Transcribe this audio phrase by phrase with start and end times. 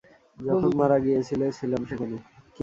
[0.37, 2.17] যখন মারা গিয়েছিলে ছিলাম সেখানে!